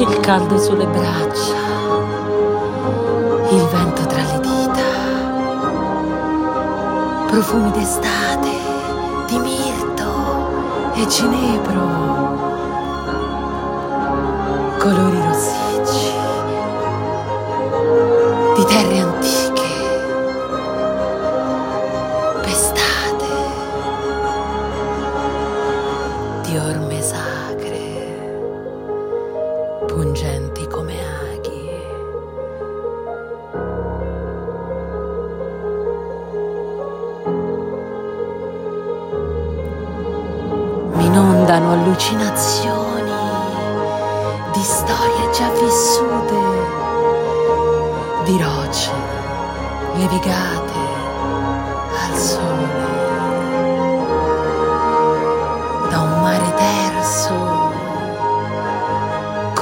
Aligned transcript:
il 0.00 0.20
caldo 0.20 0.56
sulle 0.58 0.86
braccia, 0.86 1.56
il 3.50 3.62
vento 3.66 4.06
tra 4.06 4.22
le 4.22 4.40
dita, 4.40 4.82
profumi 7.26 7.70
d'estate, 7.72 8.50
di 9.26 9.38
mirto 9.40 10.92
e 10.94 11.06
ginepro, 11.08 11.86
colori 14.78 15.20
rossicci, 15.20 16.12
di 18.54 18.64
terre 18.66 18.98
antiche, 19.00 19.62
pestate, 22.42 23.26
di 26.42 26.56
orme 26.56 27.02
sacre, 27.02 27.37
pungenti 29.98 30.64
come 30.68 30.94
aghi. 30.94 31.70
Mi 40.92 41.04
inondano 41.04 41.72
allucinazioni 41.72 43.10
di 44.52 44.60
storie 44.60 45.30
già 45.32 45.50
vissute, 45.50 46.36
di 48.22 48.40
rocce 48.40 48.92
levigate 49.94 50.78
al 52.06 52.16
sole, 52.16 52.97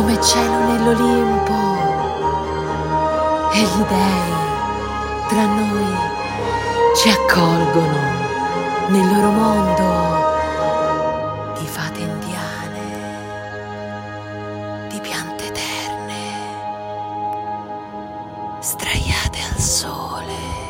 come 0.00 0.18
cielo 0.22 0.58
nell'Olimpo 0.60 1.52
e 3.52 3.60
gli 3.60 3.84
dei 3.86 4.32
tra 5.28 5.44
noi 5.44 5.94
ci 6.96 7.10
accolgono 7.10 7.98
nel 8.88 9.06
loro 9.14 9.30
mondo 9.30 10.18
di 11.58 11.66
fate 11.66 12.00
indiane, 12.00 12.80
di 14.88 14.98
piante 15.00 15.48
eterne, 15.48 16.32
straiate 18.60 19.38
al 19.52 19.60
sole. 19.60 20.69